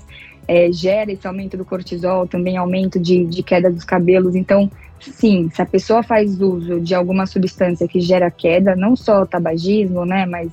é, 0.46 0.72
gera 0.72 1.12
esse 1.12 1.26
aumento 1.26 1.56
do 1.56 1.64
cortisol, 1.64 2.26
também 2.26 2.56
aumento 2.56 2.98
de, 2.98 3.24
de 3.26 3.42
queda 3.42 3.70
dos 3.70 3.84
cabelos. 3.84 4.34
Então, 4.34 4.70
sim, 4.98 5.50
se 5.52 5.60
a 5.60 5.66
pessoa 5.66 6.02
faz 6.02 6.40
uso 6.40 6.80
de 6.80 6.94
alguma 6.94 7.26
substância 7.26 7.86
que 7.86 8.00
gera 8.00 8.30
queda, 8.30 8.74
não 8.74 8.96
só 8.96 9.26
tabagismo, 9.26 10.04
né, 10.04 10.24
mas 10.26 10.50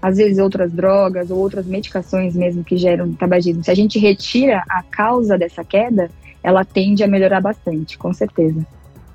às 0.00 0.16
vezes 0.16 0.38
outras 0.38 0.70
drogas 0.72 1.30
ou 1.30 1.38
outras 1.38 1.66
medicações 1.66 2.36
mesmo 2.36 2.62
que 2.62 2.76
geram 2.76 3.12
tabagismo, 3.12 3.64
se 3.64 3.70
a 3.70 3.74
gente 3.74 3.98
retira 3.98 4.62
a 4.68 4.82
causa 4.82 5.36
dessa 5.36 5.64
queda, 5.64 6.10
ela 6.42 6.64
tende 6.64 7.02
a 7.02 7.08
melhorar 7.08 7.40
bastante, 7.40 7.98
com 7.98 8.12
certeza. 8.12 8.64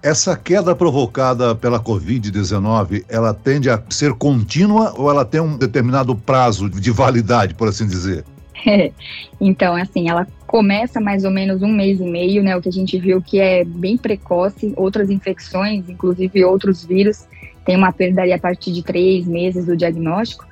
Essa 0.04 0.36
queda 0.36 0.76
provocada 0.76 1.56
pela 1.56 1.80
Covid-19, 1.80 3.06
ela 3.08 3.34
tende 3.34 3.70
a 3.70 3.82
ser 3.90 4.12
contínua 4.14 4.94
ou 4.98 5.10
ela 5.10 5.24
tem 5.24 5.40
um 5.40 5.58
determinado 5.58 6.14
prazo 6.14 6.70
de 6.70 6.92
validade, 6.92 7.54
por 7.54 7.70
assim 7.70 7.88
dizer? 7.88 8.26
então, 9.40 9.78
assim, 9.78 10.10
ela 10.10 10.28
começa 10.46 11.00
mais 11.00 11.24
ou 11.24 11.32
menos 11.32 11.62
um 11.62 11.72
mês 11.72 12.02
e 12.02 12.04
meio, 12.04 12.44
né? 12.44 12.54
O 12.54 12.62
que 12.62 12.68
a 12.68 12.72
gente 12.72 13.00
viu 13.00 13.22
que 13.22 13.40
é 13.40 13.64
bem 13.64 13.98
precoce. 13.98 14.74
Outras 14.76 15.10
infecções, 15.10 15.88
inclusive 15.88 16.44
outros 16.44 16.84
vírus, 16.84 17.26
tem 17.64 17.78
uma 17.78 17.94
perda 17.94 18.24
ali 18.24 18.34
a 18.34 18.40
partir 18.40 18.74
de 18.74 18.84
três 18.84 19.26
meses 19.26 19.66
do 19.66 19.78
diagnóstico. 19.78 20.46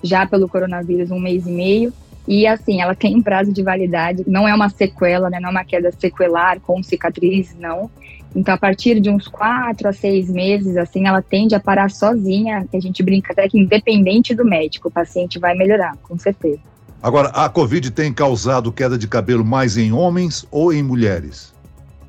Já 0.00 0.24
pelo 0.26 0.48
coronavírus, 0.48 1.10
um 1.10 1.18
mês 1.18 1.44
e 1.44 1.50
meio. 1.50 1.92
E 2.26 2.46
assim, 2.46 2.80
ela 2.80 2.94
tem 2.94 3.16
um 3.16 3.22
prazo 3.22 3.52
de 3.52 3.64
validade, 3.64 4.22
não 4.28 4.46
é 4.46 4.54
uma 4.54 4.68
sequela, 4.68 5.28
né? 5.28 5.40
Não 5.40 5.48
é 5.48 5.50
uma 5.50 5.64
queda 5.64 5.90
sequelar 5.90 6.60
com 6.60 6.80
cicatriz, 6.84 7.52
não. 7.58 7.90
Então, 8.34 8.54
a 8.54 8.58
partir 8.58 8.98
de 9.00 9.10
uns 9.10 9.28
quatro 9.28 9.88
a 9.88 9.92
seis 9.92 10.30
meses, 10.30 10.76
assim, 10.76 11.06
ela 11.06 11.20
tende 11.20 11.54
a 11.54 11.60
parar 11.60 11.90
sozinha, 11.90 12.66
que 12.70 12.76
a 12.76 12.80
gente 12.80 13.02
brinca 13.02 13.32
até 13.32 13.48
que 13.48 13.58
independente 13.58 14.34
do 14.34 14.44
médico, 14.44 14.88
o 14.88 14.90
paciente 14.90 15.38
vai 15.38 15.54
melhorar, 15.54 15.96
com 16.02 16.18
certeza. 16.18 16.60
Agora, 17.02 17.28
a 17.28 17.48
Covid 17.48 17.90
tem 17.90 18.12
causado 18.12 18.72
queda 18.72 18.96
de 18.96 19.08
cabelo 19.08 19.44
mais 19.44 19.76
em 19.76 19.92
homens 19.92 20.46
ou 20.50 20.72
em 20.72 20.82
mulheres? 20.82 21.52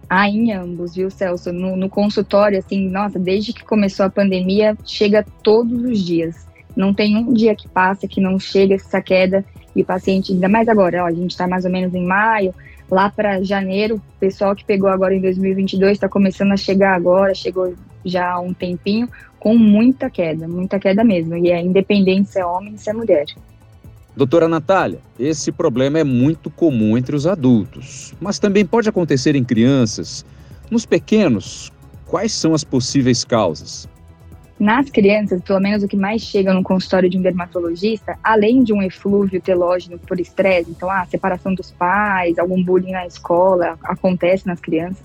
Ah, 0.10 0.30
em 0.30 0.54
ambos, 0.54 0.95
viu, 0.95 1.09
Celso? 1.09 1.52
No, 1.52 1.76
no, 1.76 1.90
consultório, 1.90 2.59
assim, 2.59 2.88
nossa, 2.90 3.18
desde 3.18 3.52
que 3.52 3.64
começou 3.64 4.06
a 4.06 4.09
pandemia, 4.09 4.78
chega 4.86 5.26
todos 5.42 5.83
os 5.83 6.00
dias. 6.00 6.47
Não 6.76 6.94
tem 6.94 7.18
um 7.18 7.33
dia 7.33 7.56
que 7.56 7.68
passa 7.68 8.07
que 8.07 8.21
não 8.21 8.38
chega 8.38 8.76
essa 8.76 9.02
queda 9.02 9.44
e 9.76 9.81
o 9.81 9.86
paciente, 9.86 10.31
ainda 10.31 10.47
mais 10.47 10.68
agora, 10.68 11.04
ó, 11.04 11.07
a 11.07 11.12
gente 11.12 11.31
está 11.31 11.47
mais 11.47 11.66
ou 11.66 11.71
menos 11.71 11.95
em 11.95 12.06
maio, 12.06 12.54
lá 12.94 13.09
para 13.09 13.44
janeiro, 13.44 13.95
o 13.95 14.19
pessoal 14.19 14.56
que 14.56 14.64
pegou 14.64 14.90
agora 14.90 15.14
em 15.14 15.19
2022 15.19 15.94
está 15.94 16.07
começando 16.07 16.52
a 16.52 16.57
chegar 16.57 16.95
agora, 16.95 17.33
chegou 17.33 17.73
já 18.06 18.31
há 18.31 18.40
um 18.40 18.54
tempinho, 18.54 19.09
com 19.40 19.57
muita 19.57 20.09
queda, 20.09 20.47
muita 20.47 20.80
queda 20.80 21.04
mesmo. 21.04 21.35
E 21.35 21.50
é 21.50 21.59
independente 21.59 22.30
se 22.30 22.40
é 22.40 22.45
homem, 22.45 22.78
se 22.78 22.90
é 22.90 22.94
mulher. 22.94 23.26
Doutora 24.16 24.47
Natália, 24.47 25.00
esse 25.19 25.52
problema 25.52 25.97
é 25.97 26.04
muito 26.04 26.50
comum 26.52 26.97
entre 26.97 27.16
os 27.16 27.26
adultos, 27.26 28.14
mas 28.21 28.38
também 28.38 28.64
pode 28.64 28.88
acontecer 28.88 29.35
em 29.35 29.44
crianças. 29.44 30.23
Nos 30.69 30.85
pequenos, 30.85 31.71
quais 32.06 32.31
são 32.31 32.54
as 32.54 32.64
possíveis 32.64 33.23
causas? 33.23 33.90
Nas 34.60 34.90
crianças, 34.90 35.42
pelo 35.42 35.60
menos 35.60 35.83
o 35.83 35.88
que 35.88 35.98
mais 35.98 36.22
chega 36.22 36.54
no 36.54 36.64
consultório 36.64 37.10
de 37.10 37.18
um 37.18 37.22
dermatologista, 37.22 38.18
além 38.24 38.64
de 38.64 38.72
um 38.72 38.81
eflúvio 38.81 39.42
telógeno 39.42 40.00
por 40.00 40.19
estresse, 40.19 40.69
então 40.69 40.90
a 40.90 41.06
separação 41.06 41.54
dos 41.54 41.72
pais, 41.72 42.38
algum 42.38 42.64
bullying 42.64 42.92
na 42.92 43.06
escola, 43.06 43.78
acontece 43.83 44.45
nas 44.48 44.62
crianças. 44.62 45.04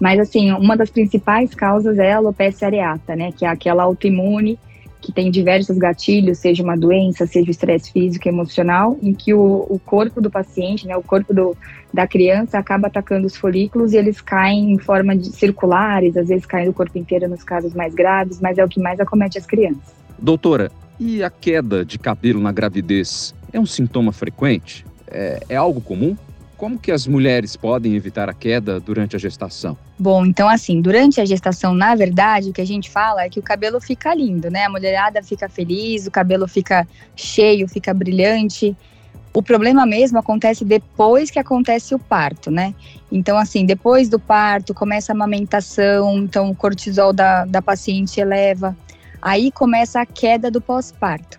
Mas 0.00 0.18
assim, 0.18 0.52
uma 0.52 0.76
das 0.76 0.90
principais 0.90 1.54
causas 1.54 1.98
é 1.98 2.12
a 2.12 2.16
alopecia 2.16 2.66
areata, 2.66 3.14
né, 3.14 3.30
que 3.30 3.44
é 3.44 3.48
aquela 3.48 3.82
autoimune 3.82 4.58
que 5.00 5.12
tem 5.12 5.30
diversos 5.30 5.78
gatilhos, 5.78 6.38
seja 6.38 6.62
uma 6.62 6.76
doença, 6.76 7.26
seja 7.26 7.50
estresse 7.50 7.92
físico 7.92 8.26
e 8.26 8.30
emocional, 8.30 8.98
em 9.02 9.14
que 9.14 9.32
o, 9.32 9.66
o 9.68 9.80
corpo 9.84 10.20
do 10.20 10.30
paciente, 10.30 10.86
né, 10.86 10.96
o 10.96 11.02
corpo 11.02 11.32
do, 11.32 11.56
da 11.92 12.06
criança 12.06 12.58
acaba 12.58 12.88
atacando 12.88 13.26
os 13.26 13.36
folículos 13.36 13.92
e 13.92 13.96
eles 13.96 14.20
caem 14.20 14.72
em 14.72 14.78
forma 14.78 15.16
de 15.16 15.28
circulares, 15.28 16.16
às 16.16 16.28
vezes 16.28 16.46
caem 16.46 16.66
do 16.66 16.72
corpo 16.72 16.98
inteiro 16.98 17.28
nos 17.28 17.44
casos 17.44 17.74
mais 17.74 17.94
graves, 17.94 18.40
mas 18.40 18.58
é 18.58 18.64
o 18.64 18.68
que 18.68 18.80
mais 18.80 18.98
acomete 18.98 19.38
as 19.38 19.46
crianças. 19.46 19.94
Doutora, 20.18 20.70
e 20.98 21.22
a 21.22 21.30
queda 21.30 21.84
de 21.84 21.98
cabelo 21.98 22.40
na 22.40 22.50
gravidez 22.50 23.34
é 23.52 23.60
um 23.60 23.66
sintoma 23.66 24.12
frequente? 24.12 24.84
É, 25.06 25.40
é 25.48 25.56
algo 25.56 25.80
comum? 25.80 26.16
Como 26.58 26.76
que 26.76 26.90
as 26.90 27.06
mulheres 27.06 27.54
podem 27.56 27.94
evitar 27.94 28.28
a 28.28 28.34
queda 28.34 28.80
durante 28.80 29.14
a 29.14 29.18
gestação? 29.18 29.78
Bom, 29.96 30.26
então 30.26 30.48
assim, 30.48 30.80
durante 30.80 31.20
a 31.20 31.24
gestação, 31.24 31.72
na 31.72 31.94
verdade, 31.94 32.50
o 32.50 32.52
que 32.52 32.60
a 32.60 32.66
gente 32.66 32.90
fala 32.90 33.22
é 33.22 33.28
que 33.28 33.38
o 33.38 33.42
cabelo 33.42 33.80
fica 33.80 34.12
lindo, 34.12 34.50
né? 34.50 34.64
A 34.64 34.68
mulherada 34.68 35.22
fica 35.22 35.48
feliz, 35.48 36.08
o 36.08 36.10
cabelo 36.10 36.48
fica 36.48 36.84
cheio, 37.14 37.68
fica 37.68 37.94
brilhante. 37.94 38.76
O 39.32 39.40
problema 39.40 39.86
mesmo 39.86 40.18
acontece 40.18 40.64
depois 40.64 41.30
que 41.30 41.38
acontece 41.38 41.94
o 41.94 41.98
parto, 41.98 42.50
né? 42.50 42.74
Então, 43.12 43.38
assim, 43.38 43.64
depois 43.64 44.08
do 44.08 44.18
parto, 44.18 44.74
começa 44.74 45.12
a 45.12 45.14
amamentação, 45.14 46.18
então 46.18 46.50
o 46.50 46.56
cortisol 46.56 47.12
da, 47.12 47.44
da 47.44 47.62
paciente 47.62 48.18
eleva, 48.18 48.76
aí 49.22 49.52
começa 49.52 50.00
a 50.00 50.06
queda 50.06 50.50
do 50.50 50.60
pós-parto. 50.60 51.38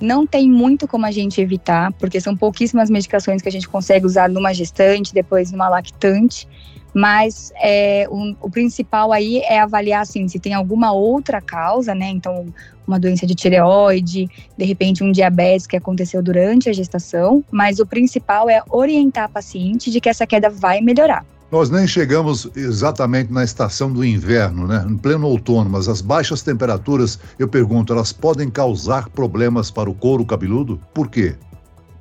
Não 0.00 0.26
tem 0.26 0.48
muito 0.48 0.86
como 0.86 1.06
a 1.06 1.10
gente 1.10 1.40
evitar, 1.40 1.92
porque 1.94 2.20
são 2.20 2.36
pouquíssimas 2.36 2.88
medicações 2.88 3.42
que 3.42 3.48
a 3.48 3.52
gente 3.52 3.68
consegue 3.68 4.06
usar 4.06 4.28
numa 4.28 4.54
gestante, 4.54 5.12
depois 5.12 5.50
numa 5.50 5.68
lactante, 5.68 6.46
mas 6.94 7.52
é, 7.56 8.06
o, 8.10 8.34
o, 8.40 8.50
principal 8.50 9.12
aí 9.12 9.38
é 9.40 9.60
avaliar 9.60 10.02
assim, 10.02 10.26
se 10.26 10.38
tem 10.38 10.54
alguma 10.54 10.92
outra 10.92 11.40
causa, 11.40 11.94
né? 11.94 12.08
Então, 12.08 12.46
uma 12.86 12.98
doença 12.98 13.26
de 13.26 13.34
tireoide, 13.34 14.28
de 14.56 14.64
repente 14.64 15.04
um 15.04 15.12
diabetes 15.12 15.66
que 15.66 15.76
aconteceu 15.76 16.22
durante 16.22 16.70
a 16.70 16.72
gestação, 16.72 17.44
mas 17.50 17.78
o 17.78 17.86
principal 17.86 18.48
é 18.48 18.62
orientar 18.70 19.24
a 19.24 19.28
paciente 19.28 19.90
de 19.90 20.00
que 20.00 20.08
essa 20.08 20.26
queda 20.26 20.48
vai 20.48 20.80
melhorar. 20.80 21.24
Nós 21.50 21.70
nem 21.70 21.86
chegamos 21.86 22.46
exatamente 22.54 23.32
na 23.32 23.42
estação 23.42 23.90
do 23.90 24.04
inverno, 24.04 24.66
né? 24.66 24.84
Em 24.86 24.98
pleno 24.98 25.26
outono, 25.26 25.70
mas 25.70 25.88
as 25.88 26.02
baixas 26.02 26.42
temperaturas, 26.42 27.18
eu 27.38 27.48
pergunto, 27.48 27.90
elas 27.90 28.12
podem 28.12 28.50
causar 28.50 29.08
problemas 29.08 29.70
para 29.70 29.88
o 29.88 29.94
couro 29.94 30.26
cabeludo? 30.26 30.78
Por 30.92 31.08
quê? 31.08 31.36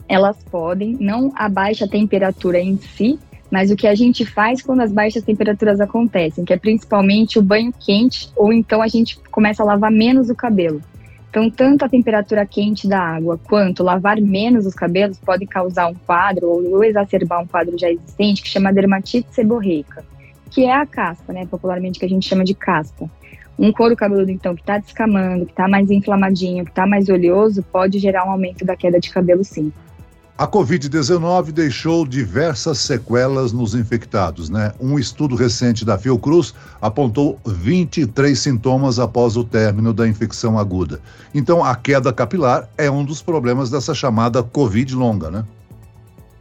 Elas 0.10 0.36
podem, 0.52 0.98
não 1.00 1.32
a 1.36 1.48
baixa 1.48 1.88
temperatura 1.88 2.60
em 2.60 2.78
si, 2.78 3.18
mas 3.50 3.72
o 3.72 3.76
que 3.78 3.88
a 3.88 3.96
gente 3.96 4.26
faz 4.26 4.62
quando 4.62 4.82
as 4.82 4.92
baixas 4.92 5.24
temperaturas 5.24 5.80
acontecem, 5.80 6.44
que 6.44 6.52
é 6.52 6.58
principalmente 6.58 7.40
o 7.40 7.42
banho 7.42 7.74
quente, 7.80 8.30
ou 8.36 8.52
então 8.52 8.82
a 8.82 8.88
gente 8.90 9.18
começa 9.32 9.64
a 9.64 9.66
lavar 9.66 9.92
menos 9.92 10.30
o 10.30 10.36
cabelo. 10.36 10.82
Então, 11.38 11.52
tanto 11.52 11.86
a 11.86 11.90
temperatura 11.90 12.48
quente 12.48 12.88
da 12.88 13.00
água 13.00 13.40
quanto 13.48 13.84
lavar 13.84 14.20
menos 14.20 14.66
os 14.66 14.74
cabelos 14.74 15.20
pode 15.20 15.46
causar 15.46 15.86
um 15.86 15.94
quadro 15.94 16.48
ou 16.48 16.84
exacerbar 16.84 17.44
um 17.44 17.46
quadro 17.46 17.78
já 17.78 17.92
existente 17.92 18.42
que 18.42 18.50
chama 18.50 18.74
dermatite 18.74 19.28
seborreica, 19.30 20.04
que 20.50 20.66
é 20.66 20.74
a 20.74 20.84
caspa, 20.84 21.32
né, 21.32 21.46
popularmente 21.46 22.00
que 22.00 22.06
a 22.08 22.10
gente 22.10 22.28
chama 22.28 22.44
de 22.44 22.56
caspa. 22.56 23.08
Um 23.60 23.72
couro 23.72 23.96
cabeludo, 23.96 24.32
então, 24.32 24.56
que 24.56 24.62
está 24.62 24.80
descamando, 24.80 25.46
que 25.46 25.52
está 25.52 25.68
mais 25.68 25.92
inflamadinho, 25.92 26.66
que 26.66 26.72
está 26.72 26.88
mais 26.88 27.08
oleoso, 27.08 27.62
pode 27.62 28.00
gerar 28.00 28.26
um 28.26 28.32
aumento 28.32 28.66
da 28.66 28.76
queda 28.76 29.00
de 29.00 29.12
cabelo, 29.12 29.44
sim. 29.44 29.72
A 30.38 30.48
Covid-19 30.48 31.52
deixou 31.52 32.06
diversas 32.06 32.78
sequelas 32.78 33.52
nos 33.52 33.74
infectados, 33.74 34.52
né? 34.52 34.72
Um 34.80 35.00
estudo 35.00 35.36
recente 35.36 35.84
da 35.84 35.98
Fiocruz 35.98 36.54
apontou 36.80 37.40
23 37.44 38.38
sintomas 38.38 39.00
após 39.00 39.36
o 39.36 39.44
término 39.44 39.92
da 39.92 40.08
infecção 40.08 40.60
aguda. 40.60 41.00
Então, 41.34 41.64
a 41.64 41.76
queda 41.76 42.14
capilar 42.14 42.70
é 42.78 42.88
um 42.88 43.04
dos 43.04 43.20
problemas 43.20 43.72
dessa 43.72 43.96
chamada 43.96 44.44
Covid 44.44 44.94
longa, 44.94 45.32
né? 45.32 45.44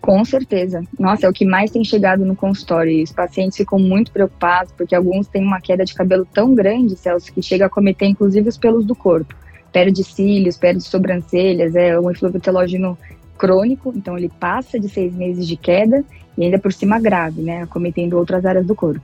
Com 0.02 0.22
certeza. 0.26 0.82
Nossa, 1.00 1.24
é 1.24 1.30
o 1.30 1.32
que 1.32 1.46
mais 1.46 1.70
tem 1.70 1.82
chegado 1.82 2.22
no 2.22 2.36
consultório. 2.36 2.92
E 2.92 3.02
os 3.02 3.12
pacientes 3.12 3.56
ficam 3.56 3.78
muito 3.78 4.12
preocupados 4.12 4.74
porque 4.76 4.94
alguns 4.94 5.26
têm 5.26 5.42
uma 5.42 5.58
queda 5.58 5.86
de 5.86 5.94
cabelo 5.94 6.28
tão 6.34 6.54
grande, 6.54 6.96
Celso, 6.96 7.32
que 7.32 7.40
chega 7.40 7.64
a 7.64 7.70
cometer 7.70 8.04
inclusive 8.04 8.46
os 8.46 8.58
pelos 8.58 8.84
do 8.84 8.94
corpo. 8.94 9.34
Perde 9.72 10.04
cílios, 10.04 10.56
perde 10.58 10.82
sobrancelhas, 10.82 11.74
é 11.74 11.98
um 11.98 12.10
efluvio 12.10 12.40
telógeno 12.40 12.96
crônico, 13.36 13.92
então 13.94 14.16
ele 14.16 14.30
passa 14.40 14.78
de 14.78 14.88
seis 14.88 15.14
meses 15.14 15.46
de 15.46 15.56
queda 15.56 16.04
e 16.36 16.44
ainda 16.44 16.58
por 16.58 16.72
cima 16.72 16.98
grave, 16.98 17.42
né, 17.42 17.62
acometendo 17.62 18.14
outras 18.14 18.44
áreas 18.44 18.66
do 18.66 18.74
corpo. 18.74 19.00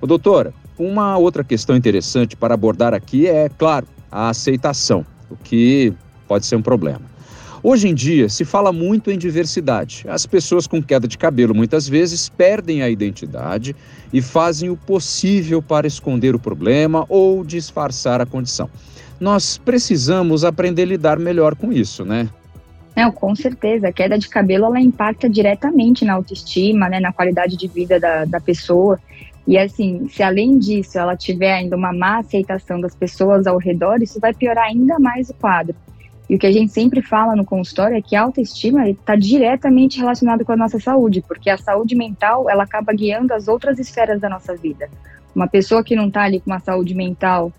Ô, 0.00 0.06
doutora, 0.06 0.52
uma 0.78 1.16
outra 1.16 1.42
questão 1.42 1.76
interessante 1.76 2.36
para 2.36 2.54
abordar 2.54 2.92
aqui 2.92 3.26
é, 3.26 3.48
claro, 3.48 3.86
a 4.10 4.28
aceitação, 4.28 5.04
o 5.30 5.36
que 5.36 5.92
pode 6.28 6.46
ser 6.46 6.56
um 6.56 6.62
problema. 6.62 7.16
Hoje 7.62 7.88
em 7.88 7.94
dia 7.94 8.28
se 8.28 8.44
fala 8.44 8.72
muito 8.72 9.10
em 9.10 9.18
diversidade. 9.18 10.04
As 10.08 10.24
pessoas 10.26 10.66
com 10.66 10.82
queda 10.82 11.08
de 11.08 11.18
cabelo 11.18 11.54
muitas 11.54 11.88
vezes 11.88 12.28
perdem 12.28 12.82
a 12.82 12.88
identidade 12.88 13.74
e 14.12 14.22
fazem 14.22 14.70
o 14.70 14.76
possível 14.76 15.60
para 15.60 15.86
esconder 15.86 16.34
o 16.34 16.38
problema 16.38 17.04
ou 17.08 17.44
disfarçar 17.44 18.20
a 18.20 18.26
condição. 18.26 18.70
Nós 19.18 19.58
precisamos 19.58 20.44
aprender 20.44 20.82
a 20.82 20.86
lidar 20.86 21.18
melhor 21.18 21.56
com 21.56 21.72
isso, 21.72 22.04
né? 22.04 22.28
Não, 22.96 23.12
com 23.12 23.34
certeza. 23.34 23.88
A 23.88 23.92
queda 23.92 24.18
de 24.18 24.26
cabelo 24.26 24.64
ela 24.64 24.80
impacta 24.80 25.28
diretamente 25.28 26.02
na 26.02 26.14
autoestima, 26.14 26.88
né, 26.88 26.98
na 26.98 27.12
qualidade 27.12 27.54
de 27.54 27.68
vida 27.68 28.00
da, 28.00 28.24
da 28.24 28.40
pessoa. 28.40 28.98
E 29.46 29.58
assim, 29.58 30.08
se 30.08 30.22
além 30.22 30.58
disso 30.58 30.98
ela 30.98 31.14
tiver 31.14 31.52
ainda 31.52 31.76
uma 31.76 31.92
má 31.92 32.18
aceitação 32.18 32.80
das 32.80 32.94
pessoas 32.94 33.46
ao 33.46 33.58
redor, 33.58 34.02
isso 34.02 34.18
vai 34.18 34.32
piorar 34.32 34.64
ainda 34.64 34.98
mais 34.98 35.28
o 35.28 35.34
quadro. 35.34 35.76
E 36.28 36.34
o 36.34 36.38
que 36.38 36.46
a 36.46 36.52
gente 36.52 36.72
sempre 36.72 37.02
fala 37.02 37.36
no 37.36 37.44
consultório 37.44 37.96
é 37.96 38.02
que 38.02 38.16
a 38.16 38.22
autoestima 38.22 38.88
está 38.88 39.14
diretamente 39.14 40.00
relacionada 40.00 40.44
com 40.44 40.52
a 40.52 40.56
nossa 40.56 40.80
saúde, 40.80 41.22
porque 41.28 41.50
a 41.50 41.58
saúde 41.58 41.94
mental 41.94 42.50
ela 42.50 42.64
acaba 42.64 42.92
guiando 42.92 43.32
as 43.32 43.46
outras 43.46 43.78
esferas 43.78 44.20
da 44.20 44.28
nossa 44.28 44.56
vida. 44.56 44.88
Uma 45.34 45.46
pessoa 45.46 45.84
que 45.84 45.94
não 45.94 46.08
está 46.08 46.22
ali 46.22 46.40
com 46.40 46.50
uma 46.50 46.58
saúde 46.58 46.94
mental 46.94 47.52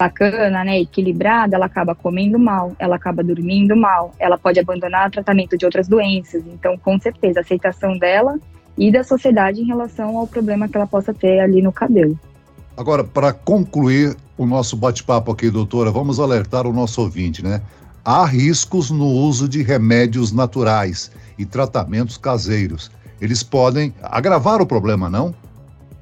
bacana, 0.00 0.64
né, 0.64 0.80
equilibrada, 0.80 1.56
ela 1.56 1.66
acaba 1.66 1.94
comendo 1.94 2.38
mal, 2.38 2.72
ela 2.78 2.96
acaba 2.96 3.22
dormindo 3.22 3.76
mal, 3.76 4.14
ela 4.18 4.38
pode 4.38 4.58
abandonar 4.58 5.08
o 5.08 5.10
tratamento 5.10 5.58
de 5.58 5.66
outras 5.66 5.86
doenças. 5.86 6.42
Então, 6.46 6.78
com 6.78 6.98
certeza, 6.98 7.40
a 7.40 7.42
aceitação 7.42 7.98
dela 7.98 8.38
e 8.78 8.90
da 8.90 9.04
sociedade 9.04 9.60
em 9.60 9.66
relação 9.66 10.16
ao 10.16 10.26
problema 10.26 10.66
que 10.66 10.74
ela 10.74 10.86
possa 10.86 11.12
ter 11.12 11.40
ali 11.40 11.60
no 11.60 11.70
cabelo. 11.70 12.18
Agora, 12.78 13.04
para 13.04 13.30
concluir 13.30 14.16
o 14.38 14.46
nosso 14.46 14.74
bate-papo 14.74 15.32
aqui, 15.32 15.50
doutora, 15.50 15.90
vamos 15.90 16.18
alertar 16.18 16.66
o 16.66 16.72
nosso 16.72 17.02
ouvinte, 17.02 17.44
né? 17.44 17.60
Há 18.02 18.24
riscos 18.24 18.90
no 18.90 19.04
uso 19.04 19.46
de 19.46 19.62
remédios 19.62 20.32
naturais 20.32 21.10
e 21.36 21.44
tratamentos 21.44 22.16
caseiros. 22.16 22.90
Eles 23.20 23.42
podem 23.42 23.92
agravar 24.02 24.62
o 24.62 24.66
problema, 24.66 25.10
não? 25.10 25.34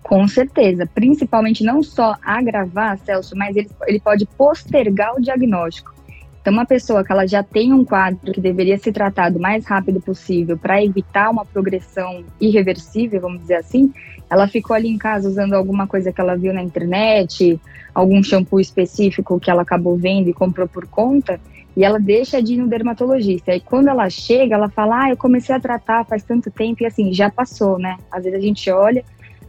Com 0.09 0.27
certeza, 0.27 0.87
principalmente 0.87 1.63
não 1.63 1.83
só 1.83 2.17
agravar, 2.25 2.99
Celso, 3.01 3.37
mas 3.37 3.55
ele, 3.55 3.69
ele 3.87 4.01
pode 4.01 4.25
postergar 4.25 5.15
o 5.15 5.21
diagnóstico. 5.21 5.95
Então, 6.41 6.51
uma 6.51 6.65
pessoa 6.65 7.05
que 7.05 7.13
ela 7.13 7.27
já 7.27 7.43
tem 7.43 7.75
um 7.75 7.85
quadro 7.85 8.33
que 8.33 8.41
deveria 8.41 8.79
ser 8.79 8.93
tratado 8.93 9.37
o 9.37 9.43
mais 9.43 9.67
rápido 9.67 10.01
possível 10.01 10.57
para 10.57 10.83
evitar 10.83 11.29
uma 11.29 11.45
progressão 11.45 12.25
irreversível, 12.41 13.21
vamos 13.21 13.43
dizer 13.43 13.57
assim, 13.57 13.93
ela 14.31 14.49
ficou 14.49 14.75
ali 14.75 14.89
em 14.89 14.97
casa 14.97 15.29
usando 15.29 15.53
alguma 15.53 15.87
coisa 15.87 16.11
que 16.11 16.19
ela 16.23 16.39
viu 16.39 16.55
na 16.55 16.63
internet, 16.63 17.61
algum 17.95 18.23
shampoo 18.23 18.61
específico 18.61 19.39
que 19.39 19.51
ela 19.51 19.61
acabou 19.61 19.99
vendo 19.99 20.31
e 20.31 20.33
comprou 20.33 20.67
por 20.67 20.87
conta, 20.87 21.39
e 21.77 21.85
ela 21.85 22.01
deixa 22.01 22.43
de 22.43 22.55
ir 22.55 22.57
no 22.57 22.67
dermatologista. 22.67 23.55
E 23.55 23.61
quando 23.61 23.89
ela 23.89 24.09
chega, 24.09 24.55
ela 24.55 24.71
fala: 24.71 25.05
Ah, 25.05 25.11
eu 25.11 25.19
comecei 25.19 25.55
a 25.55 25.61
tratar 25.61 26.07
faz 26.07 26.23
tanto 26.23 26.51
tempo, 26.51 26.83
e 26.83 26.87
assim, 26.87 27.13
já 27.13 27.31
passou, 27.31 27.79
né? 27.79 27.99
Às 28.11 28.25
vezes 28.25 28.39
a 28.39 28.43
gente 28.43 28.71
olha 28.71 29.05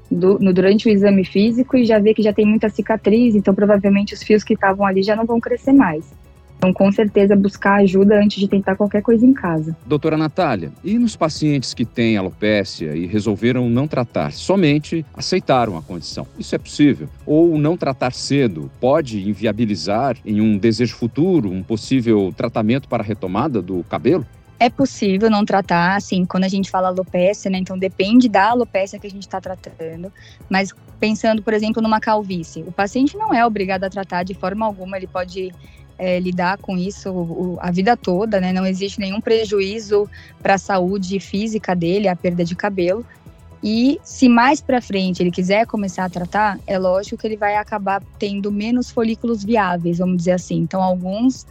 do, 0.09 0.39
no, 0.39 0.53
durante 0.53 0.87
o 0.87 0.91
exame 0.91 1.23
físico 1.23 1.77
e 1.77 1.85
já 1.85 1.99
vê 1.99 2.13
que 2.13 2.21
já 2.21 2.33
tem 2.33 2.45
muita 2.45 2.69
cicatriz, 2.69 3.35
então 3.35 3.53
provavelmente 3.53 4.13
os 4.13 4.23
fios 4.23 4.43
que 4.43 4.53
estavam 4.53 4.85
ali 4.85 5.03
já 5.03 5.15
não 5.15 5.25
vão 5.25 5.39
crescer 5.39 5.73
mais. 5.73 6.11
Então, 6.59 6.73
com 6.73 6.91
certeza, 6.91 7.37
buscar 7.37 7.75
ajuda 7.75 8.19
antes 8.21 8.37
de 8.37 8.45
tentar 8.45 8.75
qualquer 8.75 9.01
coisa 9.01 9.25
em 9.25 9.31
casa. 9.31 9.77
Doutora 9.85 10.17
Natália, 10.17 10.73
e 10.83 10.99
nos 10.99 11.15
pacientes 11.15 11.73
que 11.73 11.85
têm 11.85 12.17
alopécia 12.17 12.93
e 12.97 13.05
resolveram 13.05 13.69
não 13.69 13.87
tratar, 13.87 14.33
somente 14.33 15.05
aceitaram 15.13 15.77
a 15.77 15.81
condição? 15.81 16.27
Isso 16.37 16.53
é 16.53 16.57
possível? 16.57 17.07
Ou 17.25 17.57
não 17.57 17.77
tratar 17.77 18.11
cedo 18.11 18.69
pode 18.77 19.25
inviabilizar 19.25 20.17
em 20.25 20.41
um 20.41 20.57
desejo 20.57 20.97
futuro 20.97 21.49
um 21.49 21.63
possível 21.63 22.33
tratamento 22.35 22.89
para 22.89 23.03
a 23.03 23.05
retomada 23.05 23.61
do 23.61 23.81
cabelo? 23.85 24.25
É 24.59 24.69
possível 24.69 25.29
não 25.29 25.45
tratar, 25.45 25.95
assim, 25.95 26.25
quando 26.25 26.43
a 26.43 26.49
gente 26.49 26.69
fala 26.69 26.89
alopecia, 26.89 27.49
né? 27.49 27.57
Então 27.59 27.77
depende 27.77 28.27
da 28.27 28.49
alopecia 28.49 28.99
que 28.99 29.07
a 29.07 29.09
gente 29.09 29.23
está 29.23 29.39
tratando. 29.39 30.11
Mas 30.49 30.73
pensando, 30.99 31.41
por 31.41 31.53
exemplo, 31.53 31.81
numa 31.81 31.99
calvície, 31.99 32.61
o 32.63 32.71
paciente 32.71 33.15
não 33.15 33.33
é 33.33 33.45
obrigado 33.45 33.85
a 33.85 33.89
tratar 33.89 34.23
de 34.23 34.33
forma 34.33 34.65
alguma, 34.65 34.97
ele 34.97 35.07
pode 35.07 35.51
é, 35.97 36.19
lidar 36.19 36.57
com 36.57 36.77
isso 36.77 37.57
a 37.61 37.71
vida 37.71 37.95
toda, 37.95 38.41
né? 38.41 38.51
Não 38.51 38.65
existe 38.65 38.99
nenhum 38.99 39.21
prejuízo 39.21 40.09
para 40.41 40.55
a 40.55 40.57
saúde 40.57 41.19
física 41.19 41.75
dele, 41.75 42.07
a 42.07 42.15
perda 42.15 42.43
de 42.43 42.55
cabelo. 42.55 43.05
E 43.61 43.99
se 44.03 44.29
mais 44.29 44.61
para 44.61 44.81
frente 44.81 45.21
ele 45.21 45.31
quiser 45.31 45.67
começar 45.67 46.05
a 46.05 46.09
tratar, 46.09 46.57
é 46.65 46.77
lógico 46.79 47.17
que 47.17 47.27
ele 47.27 47.35
vai 47.35 47.57
acabar 47.57 48.01
tendo 48.17 48.51
menos 48.51 48.89
folículos 48.89 49.43
viáveis, 49.43 49.97
vamos 49.97 50.17
dizer 50.17 50.31
assim. 50.31 50.57
Então, 50.57 50.81
alguns 50.81 51.45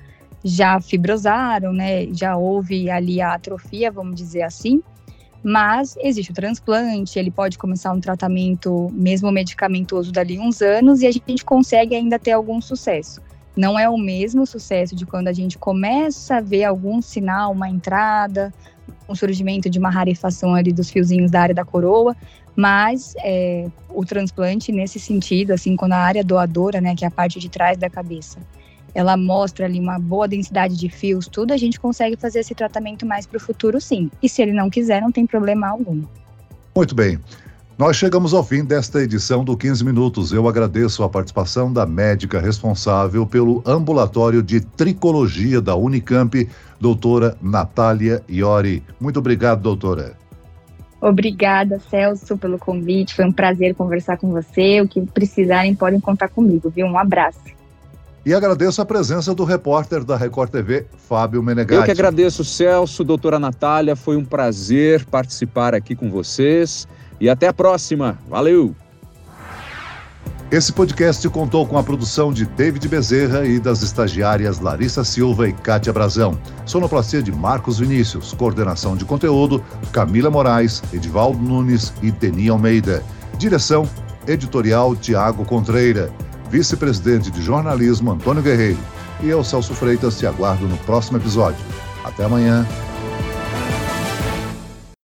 já 0.45 0.81
fibrosaram, 0.81 1.73
né? 1.73 2.07
Já 2.13 2.37
houve 2.37 2.91
ali 2.91 3.21
a 3.21 3.35
atrofia, 3.35 3.91
vamos 3.91 4.15
dizer 4.17 4.43
assim. 4.43 4.83
Mas 5.43 5.97
existe 6.01 6.33
o 6.33 6.35
transplante, 6.35 7.19
ele 7.19 7.31
pode 7.31 7.57
começar 7.59 7.93
um 7.93 8.01
tratamento 8.01 8.91
mesmo 8.93 9.31
medicamentoso 9.31 10.11
dali 10.11 10.39
uns 10.39 10.61
anos 10.61 11.01
e 11.01 11.07
a 11.07 11.13
gente 11.13 11.45
consegue 11.45 11.95
ainda 11.95 12.19
ter 12.19 12.33
algum 12.33 12.61
sucesso. 12.61 13.21
Não 13.57 13.79
é 13.79 13.89
o 13.89 13.97
mesmo 13.97 14.47
sucesso 14.47 14.95
de 14.95 15.07
quando 15.07 15.29
a 15.29 15.33
gente 15.33 15.59
começa 15.59 16.37
a 16.37 16.41
ver 16.41 16.65
algum 16.65 17.01
sinal, 17.01 17.53
uma 17.53 17.69
entrada, 17.69 18.53
um 19.09 19.15
surgimento 19.15 19.71
de 19.71 19.79
uma 19.79 19.91
rarefação 19.91 20.55
ali 20.55 20.73
dos 20.73 20.91
fiozinhos 20.91 21.31
da 21.31 21.41
área 21.41 21.55
da 21.55 21.65
coroa, 21.65 22.17
mas 22.55 23.15
é, 23.23 23.69
o 23.89 24.05
transplante 24.05 24.73
nesse 24.73 24.99
sentido, 24.99 25.53
assim, 25.53 25.77
quando 25.77 25.93
a 25.93 25.99
área 25.99 26.25
doadora, 26.25 26.81
né, 26.81 26.95
que 26.95 27.05
é 27.05 27.09
a 27.09 27.11
parte 27.11 27.39
de 27.39 27.49
trás 27.49 27.79
da 27.79 27.89
cabeça, 27.89 28.39
ela 28.95 29.17
mostra 29.17 29.67
ali 29.67 29.79
uma 29.79 29.99
boa 29.99 30.27
densidade 30.27 30.77
de 30.77 30.89
fios, 30.89 31.29
tudo, 31.29 31.53
a 31.53 31.57
gente 31.57 31.79
consegue 31.79 32.17
fazer 32.17 32.41
esse 32.41 32.55
tratamento 32.55 33.07
mais 33.07 33.27
para 33.27 33.37
o 33.37 33.41
futuro, 33.41 33.81
sim. 33.81 34.11
E 34.23 34.29
se 34.29 34.43
ele 34.43 34.53
não 34.53 34.71
quiser, 34.71 35.01
não 35.01 35.13
tem 35.13 35.27
problema 35.27 35.69
algum. 35.69 36.03
Muito 36.75 36.95
bem. 36.95 37.19
Nós 37.79 37.97
chegamos 37.97 38.35
ao 38.35 38.43
fim 38.43 38.65
desta 38.65 39.01
edição 39.01 39.45
do 39.45 39.57
15 39.57 39.85
Minutos. 39.85 40.33
Eu 40.33 40.49
agradeço 40.49 41.05
a 41.05 41.09
participação 41.09 41.73
da 41.73 41.87
médica 41.87 42.41
responsável 42.41 43.25
pelo 43.25 43.63
ambulatório 43.65 44.43
de 44.43 44.61
tricologia 44.61 45.61
da 45.61 45.77
Unicamp, 45.77 46.49
doutora 46.81 47.37
Natália 47.41 48.21
Iori. 48.29 48.83
Muito 48.99 49.21
obrigado, 49.21 49.63
doutora. 49.63 50.17
Obrigada, 51.01 51.81
Celso, 51.89 52.37
pelo 52.37 52.59
convite. 52.59 53.15
Foi 53.15 53.25
um 53.25 53.33
prazer 53.33 53.77
conversar 53.77 54.17
com 54.17 54.33
você. 54.33 54.81
O 54.81 54.89
que 54.89 55.01
precisarem, 55.03 55.73
podem 55.73 56.01
contar 56.01 56.29
comigo, 56.29 56.69
viu? 56.71 56.85
Um 56.85 56.99
abraço. 56.99 57.58
E 58.29 58.35
agradeço 58.35 58.83
a 58.83 58.85
presença 58.85 59.35
do 59.35 59.43
repórter 59.43 60.05
da 60.05 60.15
Record 60.15 60.51
TV, 60.51 60.85
Fábio 61.09 61.43
Menegatti. 61.43 61.81
Eu 61.81 61.83
que 61.83 61.91
agradeço, 61.91 62.45
Celso, 62.45 63.03
doutora 63.03 63.39
Natália. 63.39 63.97
Foi 63.97 64.19
um 64.19 64.25
prazer 64.25 65.07
participar 65.07 65.75
aqui 65.75 65.97
com 65.97 66.11
vocês. 66.11 66.87
E 67.19 67.31
até 67.31 67.49
a 67.49 67.55
próxima. 67.55 68.19
Valeu! 68.29 68.77
Esse 70.51 70.71
podcast 70.75 71.27
contou 71.31 71.67
com 71.67 71.79
a 71.79 71.83
produção 71.83 72.31
de 72.31 72.45
David 72.45 72.87
Bezerra 72.87 73.47
e 73.47 73.59
das 73.59 73.81
estagiárias 73.81 74.61
Larissa 74.61 75.05
Silva 75.05 75.49
e 75.49 75.55
Kátia 75.55 75.91
Brazão. 75.91 76.39
Sonoplastia 76.67 77.23
de 77.23 77.33
Marcos 77.33 77.79
Vinícius. 77.79 78.35
Coordenação 78.35 78.95
de 78.95 79.07
conteúdo 79.07 79.65
Camila 79.91 80.29
Moraes, 80.29 80.83
Edivaldo 80.93 81.39
Nunes 81.39 81.95
e 82.03 82.11
Deni 82.11 82.51
Almeida. 82.51 83.03
Direção 83.39 83.89
editorial 84.27 84.95
Tiago 84.95 85.47
Contreira. 85.47 86.13
Vice-presidente 86.51 87.31
de 87.31 87.43
jornalismo 87.43 88.11
Antônio 88.11 88.43
Guerreiro. 88.43 88.79
E 89.21 89.29
eu, 89.29 89.45
Celso 89.45 89.75
Freitas, 89.75 90.19
te 90.19 90.27
aguardo 90.27 90.67
no 90.67 90.77
próximo 90.79 91.19
episódio. 91.19 91.59
Até 92.05 92.25
amanhã. 92.25 92.67